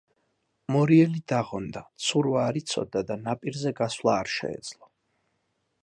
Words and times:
მორიელი 0.75 1.19
დაღონდა, 1.33 1.83
ცურვა 2.07 2.39
არ 2.47 2.59
იცოდა 2.63 3.05
და 3.11 3.19
ნაპირზე 3.27 3.75
გასვლა 3.83 4.17
არ 4.23 4.37
შეეძლო. 4.39 4.93